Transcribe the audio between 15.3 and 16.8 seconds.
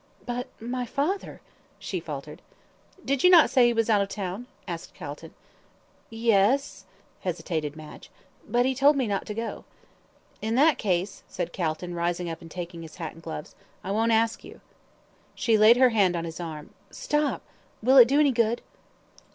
She laid her hand on his arm.